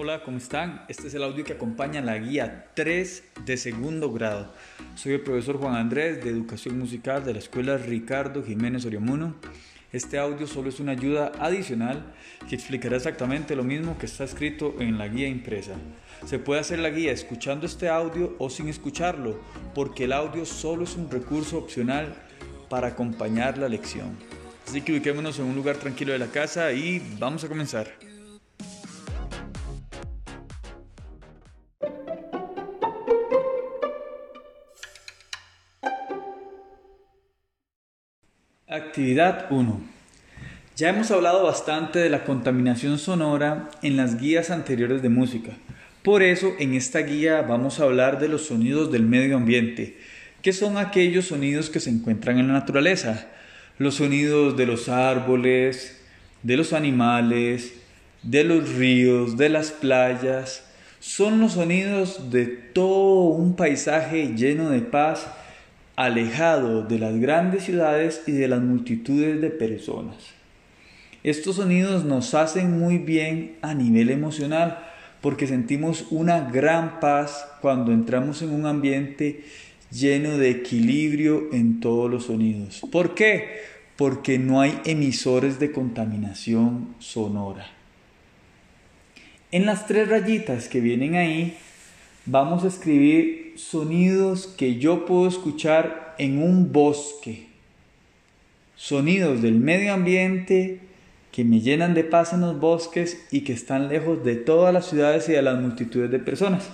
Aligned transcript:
Hola, 0.00 0.22
¿cómo 0.22 0.38
están? 0.38 0.84
Este 0.86 1.08
es 1.08 1.14
el 1.14 1.24
audio 1.24 1.44
que 1.44 1.54
acompaña 1.54 2.00
la 2.00 2.16
guía 2.18 2.70
3 2.74 3.24
de 3.44 3.56
segundo 3.56 4.12
grado. 4.12 4.54
Soy 4.94 5.14
el 5.14 5.22
profesor 5.22 5.56
Juan 5.56 5.74
Andrés 5.74 6.22
de 6.22 6.30
Educación 6.30 6.78
Musical 6.78 7.24
de 7.24 7.32
la 7.32 7.40
Escuela 7.40 7.76
Ricardo 7.78 8.44
Jiménez 8.44 8.86
Oriamuno. 8.86 9.34
Este 9.92 10.16
audio 10.16 10.46
solo 10.46 10.68
es 10.68 10.78
una 10.78 10.92
ayuda 10.92 11.32
adicional 11.40 12.14
que 12.48 12.54
explicará 12.54 12.96
exactamente 12.96 13.56
lo 13.56 13.64
mismo 13.64 13.98
que 13.98 14.06
está 14.06 14.22
escrito 14.22 14.76
en 14.78 14.98
la 14.98 15.08
guía 15.08 15.26
impresa. 15.26 15.72
Se 16.26 16.38
puede 16.38 16.60
hacer 16.60 16.78
la 16.78 16.90
guía 16.90 17.10
escuchando 17.10 17.66
este 17.66 17.88
audio 17.88 18.36
o 18.38 18.50
sin 18.50 18.68
escucharlo, 18.68 19.40
porque 19.74 20.04
el 20.04 20.12
audio 20.12 20.46
solo 20.46 20.84
es 20.84 20.94
un 20.94 21.10
recurso 21.10 21.58
opcional 21.58 22.14
para 22.68 22.86
acompañar 22.86 23.58
la 23.58 23.68
lección. 23.68 24.16
Así 24.64 24.80
que 24.80 24.92
ubiquémonos 24.92 25.40
en 25.40 25.46
un 25.46 25.56
lugar 25.56 25.74
tranquilo 25.78 26.12
de 26.12 26.20
la 26.20 26.28
casa 26.28 26.70
y 26.70 27.02
vamos 27.18 27.42
a 27.42 27.48
comenzar. 27.48 28.17
Actividad 38.70 39.46
1. 39.48 39.80
Ya 40.76 40.90
hemos 40.90 41.10
hablado 41.10 41.42
bastante 41.42 42.00
de 42.00 42.10
la 42.10 42.24
contaminación 42.24 42.98
sonora 42.98 43.70
en 43.80 43.96
las 43.96 44.20
guías 44.20 44.50
anteriores 44.50 45.00
de 45.00 45.08
música. 45.08 45.52
Por 46.02 46.22
eso 46.22 46.52
en 46.58 46.74
esta 46.74 46.98
guía 46.98 47.40
vamos 47.40 47.80
a 47.80 47.84
hablar 47.84 48.18
de 48.18 48.28
los 48.28 48.44
sonidos 48.44 48.92
del 48.92 49.04
medio 49.04 49.38
ambiente, 49.38 49.96
que 50.42 50.52
son 50.52 50.76
aquellos 50.76 51.28
sonidos 51.28 51.70
que 51.70 51.80
se 51.80 51.88
encuentran 51.88 52.38
en 52.38 52.48
la 52.48 52.52
naturaleza. 52.52 53.28
Los 53.78 53.94
sonidos 53.94 54.54
de 54.58 54.66
los 54.66 54.90
árboles, 54.90 56.02
de 56.42 56.58
los 56.58 56.74
animales, 56.74 57.72
de 58.22 58.44
los 58.44 58.74
ríos, 58.74 59.38
de 59.38 59.48
las 59.48 59.70
playas, 59.70 60.62
son 61.00 61.40
los 61.40 61.52
sonidos 61.52 62.30
de 62.30 62.44
todo 62.44 63.30
un 63.30 63.56
paisaje 63.56 64.34
lleno 64.36 64.68
de 64.68 64.80
paz 64.80 65.26
alejado 65.98 66.84
de 66.84 67.00
las 67.00 67.18
grandes 67.18 67.64
ciudades 67.64 68.22
y 68.28 68.30
de 68.30 68.46
las 68.46 68.60
multitudes 68.60 69.40
de 69.40 69.50
personas. 69.50 70.14
Estos 71.24 71.56
sonidos 71.56 72.04
nos 72.04 72.34
hacen 72.34 72.78
muy 72.78 72.98
bien 72.98 73.56
a 73.62 73.74
nivel 73.74 74.10
emocional 74.10 74.78
porque 75.20 75.48
sentimos 75.48 76.06
una 76.10 76.52
gran 76.52 77.00
paz 77.00 77.48
cuando 77.60 77.90
entramos 77.90 78.42
en 78.42 78.50
un 78.50 78.66
ambiente 78.66 79.42
lleno 79.90 80.38
de 80.38 80.50
equilibrio 80.50 81.48
en 81.52 81.80
todos 81.80 82.08
los 82.08 82.26
sonidos. 82.26 82.80
¿Por 82.92 83.16
qué? 83.16 83.62
Porque 83.96 84.38
no 84.38 84.60
hay 84.60 84.78
emisores 84.84 85.58
de 85.58 85.72
contaminación 85.72 86.94
sonora. 87.00 87.66
En 89.50 89.66
las 89.66 89.88
tres 89.88 90.08
rayitas 90.08 90.68
que 90.68 90.80
vienen 90.80 91.16
ahí, 91.16 91.56
vamos 92.30 92.62
a 92.64 92.68
escribir 92.68 93.54
sonidos 93.56 94.46
que 94.46 94.76
yo 94.78 95.06
puedo 95.06 95.26
escuchar 95.26 96.14
en 96.18 96.42
un 96.42 96.72
bosque. 96.72 97.48
Sonidos 98.76 99.40
del 99.40 99.54
medio 99.54 99.94
ambiente 99.94 100.80
que 101.32 101.44
me 101.44 101.60
llenan 101.60 101.94
de 101.94 102.04
paz 102.04 102.32
en 102.32 102.42
los 102.42 102.60
bosques 102.60 103.26
y 103.30 103.40
que 103.40 103.54
están 103.54 103.88
lejos 103.88 104.24
de 104.24 104.36
todas 104.36 104.74
las 104.74 104.86
ciudades 104.86 105.28
y 105.28 105.32
de 105.32 105.42
las 105.42 105.58
multitudes 105.58 106.10
de 106.10 106.18
personas. 106.18 106.68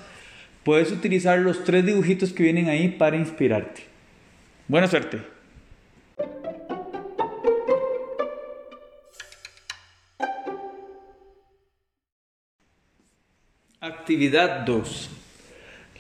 Puedes 0.65 0.91
utilizar 0.91 1.39
los 1.39 1.63
tres 1.63 1.87
dibujitos 1.87 2.33
que 2.33 2.43
vienen 2.43 2.69
ahí 2.69 2.89
para 2.89 3.17
inspirarte. 3.17 3.83
Buena 4.67 4.89
suerte. 4.89 5.21
Actividad 13.81 14.65
2. 14.65 15.14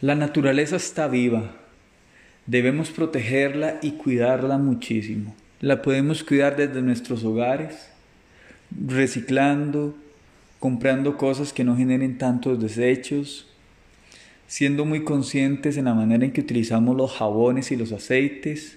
La 0.04 0.14
naturaleza 0.14 0.76
está 0.76 1.08
viva. 1.08 1.52
Debemos 2.44 2.90
protegerla 2.90 3.78
y 3.80 3.92
cuidarla 3.92 4.58
muchísimo. 4.58 5.34
La 5.62 5.80
podemos 5.80 6.22
cuidar 6.22 6.56
desde 6.56 6.82
nuestros 6.82 7.24
hogares, 7.24 7.88
reciclando, 8.86 9.96
comprando 10.60 11.16
cosas 11.16 11.54
que 11.54 11.64
no 11.64 11.74
generen 11.74 12.18
tantos 12.18 12.60
desechos, 12.60 13.46
siendo 14.46 14.84
muy 14.84 15.04
conscientes 15.04 15.78
en 15.78 15.86
la 15.86 15.94
manera 15.94 16.26
en 16.26 16.32
que 16.32 16.42
utilizamos 16.42 16.94
los 16.94 17.10
jabones 17.12 17.72
y 17.72 17.76
los 17.76 17.90
aceites 17.90 18.76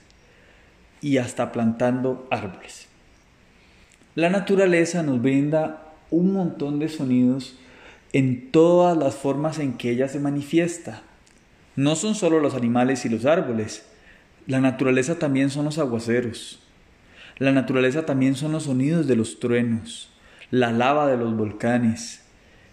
y 1.01 1.17
hasta 1.17 1.51
plantando 1.51 2.25
árboles. 2.31 2.87
La 4.15 4.29
naturaleza 4.29 5.03
nos 5.03 5.21
brinda 5.21 5.93
un 6.09 6.31
montón 6.31 6.79
de 6.79 6.87
sonidos 6.87 7.57
en 8.13 8.49
todas 8.49 8.95
las 8.95 9.15
formas 9.15 9.59
en 9.59 9.73
que 9.73 9.89
ella 9.89 10.07
se 10.07 10.21
manifiesta 10.21 11.03
no 11.77 11.95
son 11.95 12.15
solo 12.15 12.39
los 12.39 12.55
animales 12.55 13.05
y 13.05 13.09
los 13.09 13.25
árboles, 13.25 13.85
la 14.47 14.59
naturaleza 14.59 15.19
también 15.19 15.51
son 15.51 15.65
los 15.65 15.77
aguaceros, 15.77 16.59
la 17.37 17.51
naturaleza 17.51 18.03
también 18.03 18.35
son 18.35 18.51
los 18.51 18.63
sonidos 18.63 19.05
de 19.05 19.15
los 19.15 19.39
truenos, 19.39 20.09
la 20.49 20.71
lava 20.71 21.07
de 21.07 21.17
los 21.17 21.37
volcanes, 21.37 22.23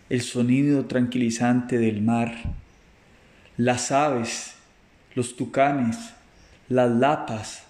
el 0.08 0.22
sonido 0.22 0.86
tranquilizante 0.86 1.76
del 1.76 2.00
mar, 2.00 2.34
las 3.58 3.92
aves, 3.92 4.54
los 5.14 5.36
tucanes, 5.36 6.14
las 6.70 6.90
lapas. 6.90 7.64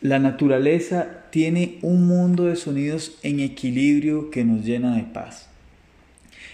La 0.00 0.18
naturaleza 0.18 1.22
tiene 1.30 1.78
un 1.82 2.08
mundo 2.08 2.46
de 2.46 2.56
sonidos 2.56 3.16
en 3.22 3.38
equilibrio 3.38 4.30
que 4.32 4.44
nos 4.44 4.64
llena 4.64 4.96
de 4.96 5.04
paz. 5.04 5.48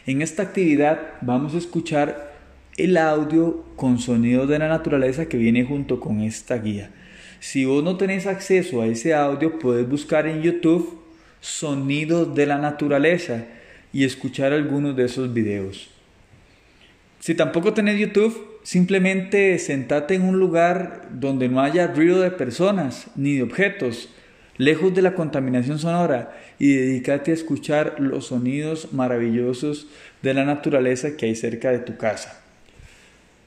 En 0.04 0.20
esta 0.20 0.42
actividad 0.42 1.00
vamos 1.22 1.54
a 1.54 1.58
escuchar 1.58 2.37
el 2.78 2.96
audio 2.96 3.64
con 3.74 3.98
sonidos 3.98 4.48
de 4.48 4.58
la 4.58 4.68
naturaleza 4.68 5.26
que 5.26 5.36
viene 5.36 5.64
junto 5.64 5.98
con 5.98 6.20
esta 6.20 6.58
guía. 6.58 6.90
Si 7.40 7.64
vos 7.64 7.82
no 7.82 7.96
tenés 7.96 8.26
acceso 8.26 8.82
a 8.82 8.86
ese 8.86 9.14
audio, 9.14 9.58
puedes 9.58 9.88
buscar 9.88 10.26
en 10.26 10.42
YouTube 10.42 11.00
sonidos 11.40 12.34
de 12.34 12.46
la 12.46 12.58
naturaleza 12.58 13.46
y 13.92 14.04
escuchar 14.04 14.52
algunos 14.52 14.96
de 14.96 15.04
esos 15.04 15.32
videos. 15.34 15.90
Si 17.18 17.34
tampoco 17.34 17.74
tenés 17.74 17.98
YouTube, 17.98 18.60
simplemente 18.62 19.58
sentate 19.58 20.14
en 20.14 20.22
un 20.22 20.38
lugar 20.38 21.08
donde 21.10 21.48
no 21.48 21.60
haya 21.60 21.88
ruido 21.88 22.20
de 22.20 22.30
personas 22.30 23.08
ni 23.16 23.36
de 23.36 23.42
objetos, 23.42 24.08
lejos 24.56 24.94
de 24.94 25.02
la 25.02 25.14
contaminación 25.14 25.80
sonora 25.80 26.36
y 26.60 26.74
dedícate 26.74 27.32
a 27.32 27.34
escuchar 27.34 27.96
los 27.98 28.26
sonidos 28.26 28.92
maravillosos 28.92 29.88
de 30.22 30.34
la 30.34 30.44
naturaleza 30.44 31.16
que 31.16 31.26
hay 31.26 31.34
cerca 31.34 31.70
de 31.70 31.80
tu 31.80 31.96
casa. 31.96 32.44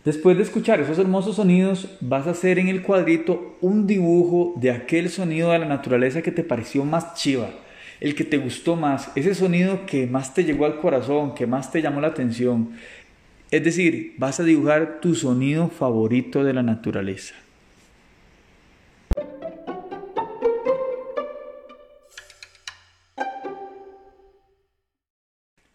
Después 0.03 0.35
de 0.35 0.41
escuchar 0.41 0.81
esos 0.81 0.97
hermosos 0.97 1.35
sonidos, 1.35 1.87
vas 2.01 2.25
a 2.25 2.31
hacer 2.31 2.57
en 2.57 2.69
el 2.69 2.81
cuadrito 2.81 3.55
un 3.61 3.85
dibujo 3.85 4.53
de 4.55 4.71
aquel 4.71 5.09
sonido 5.09 5.51
de 5.51 5.59
la 5.59 5.67
naturaleza 5.67 6.23
que 6.23 6.31
te 6.31 6.43
pareció 6.43 6.83
más 6.85 7.13
chiva, 7.13 7.51
el 7.99 8.15
que 8.15 8.23
te 8.23 8.39
gustó 8.39 8.75
más, 8.75 9.11
ese 9.13 9.35
sonido 9.35 9.85
que 9.85 10.07
más 10.07 10.33
te 10.33 10.43
llegó 10.43 10.65
al 10.65 10.79
corazón, 10.79 11.35
que 11.35 11.45
más 11.45 11.71
te 11.71 11.83
llamó 11.83 12.01
la 12.01 12.07
atención. 12.07 12.71
Es 13.51 13.63
decir, 13.63 14.15
vas 14.17 14.39
a 14.39 14.43
dibujar 14.43 15.01
tu 15.01 15.13
sonido 15.13 15.67
favorito 15.67 16.43
de 16.43 16.53
la 16.53 16.63
naturaleza. 16.63 17.35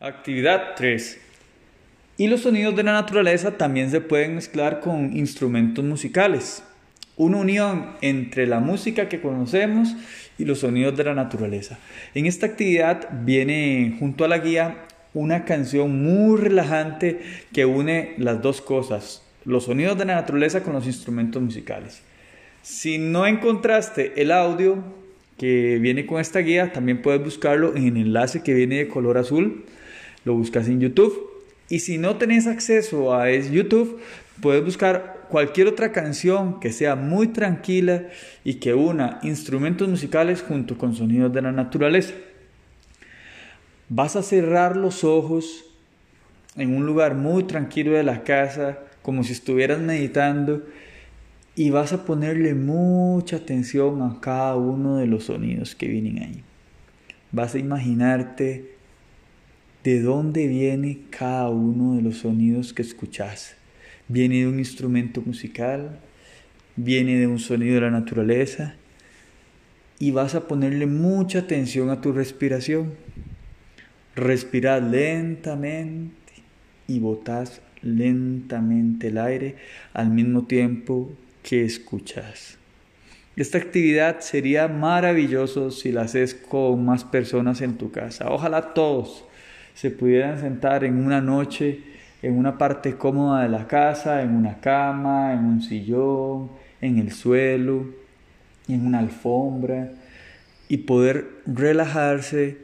Actividad 0.01 0.75
3. 0.77 1.26
Y 2.19 2.28
los 2.28 2.41
sonidos 2.41 2.75
de 2.75 2.82
la 2.82 2.94
naturaleza 2.94 3.59
también 3.59 3.91
se 3.91 4.00
pueden 4.00 4.37
mezclar 4.37 4.81
con 4.81 5.15
instrumentos 5.15 5.84
musicales. 5.84 6.62
Una 7.19 7.37
unión 7.37 7.91
entre 8.00 8.47
la 8.47 8.59
música 8.59 9.09
que 9.10 9.21
conocemos 9.21 9.94
y 10.38 10.47
los 10.47 10.60
sonidos 10.60 10.97
de 10.97 11.04
la 11.04 11.15
naturaleza. 11.15 11.78
En 12.15 12.25
esta 12.25 12.47
actividad 12.47 13.09
viene 13.25 13.97
junto 13.99 14.25
a 14.25 14.28
la 14.28 14.38
guía 14.38 14.87
una 15.13 15.45
canción 15.45 16.03
muy 16.03 16.39
relajante 16.39 17.21
que 17.53 17.66
une 17.66 18.15
las 18.16 18.41
dos 18.41 18.62
cosas, 18.62 19.22
los 19.45 19.65
sonidos 19.65 19.98
de 19.98 20.07
la 20.07 20.15
naturaleza 20.15 20.62
con 20.62 20.72
los 20.72 20.86
instrumentos 20.86 21.42
musicales. 21.42 22.01
Si 22.62 22.97
no 22.97 23.27
encontraste 23.27 24.15
el 24.16 24.33
audio 24.33 24.83
que 25.36 25.78
viene 25.80 26.07
con 26.07 26.19
esta 26.19 26.39
guía, 26.39 26.72
también 26.72 27.03
puedes 27.03 27.22
buscarlo 27.22 27.77
en 27.77 27.89
el 27.89 27.97
enlace 27.98 28.42
que 28.42 28.54
viene 28.54 28.77
de 28.77 28.89
color 28.89 29.19
azul. 29.19 29.66
Lo 30.24 30.34
buscas 30.34 30.66
en 30.69 30.80
YouTube 30.80 31.35
y 31.68 31.80
si 31.80 31.98
no 31.98 32.16
tenés 32.16 32.47
acceso 32.47 33.15
a 33.15 33.30
YouTube, 33.30 34.01
puedes 34.41 34.65
buscar 34.65 35.27
cualquier 35.28 35.66
otra 35.66 35.92
canción 35.92 36.60
que 36.60 36.72
sea 36.72 36.95
muy 36.95 37.28
tranquila 37.28 38.04
y 38.45 38.54
que 38.54 38.74
una 38.74 39.18
instrumentos 39.22 39.89
musicales 39.89 40.42
junto 40.42 40.78
con 40.78 40.95
sonidos 40.95 41.33
de 41.33 41.42
la 41.42 41.53
naturaleza. 41.53 42.15
Vas 43.89 44.16
a 44.16 44.22
cerrar 44.22 44.77
los 44.77 45.04
ojos 45.04 45.65
en 46.57 46.74
un 46.74 46.86
lugar 46.86 47.15
muy 47.15 47.45
tranquilo 47.45 47.92
de 47.92 48.03
la 48.03 48.24
casa, 48.24 48.78
como 49.03 49.24
si 49.24 49.33
estuvieras 49.33 49.78
meditando, 49.80 50.65
y 51.54 51.71
vas 51.71 51.92
a 51.92 52.04
ponerle 52.04 52.54
mucha 52.54 53.36
atención 53.36 54.03
a 54.03 54.21
cada 54.21 54.57
uno 54.57 54.97
de 54.97 55.07
los 55.07 55.24
sonidos 55.24 55.74
que 55.74 55.89
vienen 55.89 56.22
ahí. 56.22 56.42
Vas 57.33 57.54
a 57.54 57.59
imaginarte 57.59 58.76
de 59.86 60.03
dónde 60.03 60.48
viene 60.48 61.03
cada 61.10 61.48
uno 61.48 61.94
de 61.94 62.03
los 62.03 62.16
sonidos 62.16 62.72
que 62.72 62.83
escuchas. 62.83 63.54
Viene 64.09 64.41
de 64.41 64.48
un 64.48 64.59
instrumento 64.59 65.22
musical, 65.22 66.00
viene 66.74 67.15
de 67.21 67.28
un 67.28 67.38
sonido 67.38 67.77
de 67.77 67.83
la 67.83 67.92
naturaleza 67.92 68.74
y 70.00 70.10
vas 70.10 70.34
a 70.34 70.48
ponerle 70.48 70.86
mucha 70.86 71.38
atención 71.38 71.91
a 71.91 72.00
tu 72.00 72.10
respiración. 72.10 72.94
Respirad 74.16 74.83
lentamente 74.83 76.33
y 76.88 76.98
botas 76.98 77.60
lentamente 77.80 79.06
el 79.06 79.18
aire 79.18 79.54
al 79.92 80.10
mismo 80.10 80.47
tiempo 80.47 81.12
que 81.44 81.65
escuchas. 81.65 82.59
Esta 83.36 83.59
actividad 83.59 84.18
sería 84.18 84.66
maravilloso 84.66 85.71
si 85.71 85.92
la 85.92 86.03
haces 86.03 86.34
con 86.34 86.84
más 86.84 87.04
personas 87.04 87.60
en 87.60 87.78
tu 87.78 87.92
casa. 87.92 88.33
Ojalá 88.33 88.74
todos 88.74 89.27
se 89.77 89.93
pudieran 89.93 90.41
sentar 90.41 90.83
en 90.83 90.97
una 90.97 91.21
noche 91.21 91.95
en 92.23 92.37
una 92.37 92.59
parte 92.59 92.97
cómoda 92.97 93.43
de 93.43 93.49
la 93.49 93.69
casa, 93.69 94.23
en 94.23 94.34
una 94.34 94.61
cama, 94.61 95.33
en 95.33 95.45
un 95.45 95.63
sillón, 95.63 96.51
en 96.81 96.99
el 96.99 97.13
suelo, 97.13 97.87
en 98.67 98.84
una 98.84 98.99
alfombra 98.99 99.93
y 100.69 100.78
poder 100.78 101.28
relajarse 101.47 102.59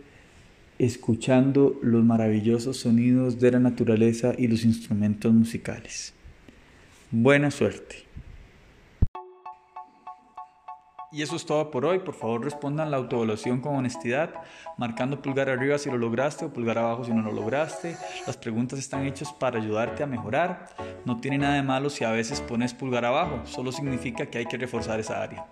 escuchando 0.79 1.79
los 1.83 2.03
maravillosos 2.05 2.79
sonidos 2.79 3.39
de 3.39 3.53
la 3.53 3.61
naturaleza 3.61 4.33
y 4.37 4.49
los 4.49 4.65
instrumentos 4.65 5.33
musicales. 5.33 6.13
Buena 7.13 7.53
suerte. 7.53 8.12
Y 11.13 11.21
eso 11.21 11.37
es 11.37 11.45
todo 11.45 11.71
por 11.71 11.85
hoy. 11.85 11.99
Por 11.99 12.15
favor 12.15 12.43
respondan 12.43 12.91
la 12.91 12.97
autoevaluación 12.97 13.61
con 13.61 13.77
honestidad, 13.77 14.31
marcando 14.79 15.21
pulgar 15.21 15.51
arriba 15.51 15.77
si 15.77 15.91
lo 15.91 15.99
lograste 15.99 16.47
o 16.47 16.53
pulgar 16.53 16.79
abajo 16.79 17.05
si 17.05 17.13
no 17.13 17.21
lo 17.21 17.33
lograste. 17.33 17.97
Las 18.27 18.39
preguntas 18.39 18.79
están 18.79 19.05
hechas 19.05 19.31
para 19.31 19.61
ayudarte 19.61 20.03
a 20.03 20.07
mejorar. 20.07 20.71
No 21.05 21.21
tiene 21.21 21.37
nada 21.37 21.55
de 21.55 21.63
malo 21.63 21.91
si 21.91 22.05
a 22.05 22.11
veces 22.11 22.41
pones 22.41 22.73
pulgar 22.73 23.05
abajo, 23.05 23.43
solo 23.45 23.73
significa 23.73 24.27
que 24.27 24.39
hay 24.39 24.47
que 24.47 24.57
reforzar 24.57 25.01
esa 25.01 25.23
área. 25.23 25.45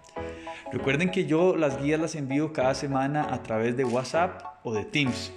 Recuerden 0.73 1.11
que 1.11 1.27
yo 1.27 1.55
las 1.57 1.83
guías 1.83 2.01
las 2.01 2.15
envío 2.15 2.55
cada 2.55 2.75
semana 2.75 3.29
a 3.31 3.43
través 3.43 3.77
de 3.77 3.85
WhatsApp 3.85 4.43
o 4.63 4.73
de 4.73 4.85
Teams. 4.87 5.33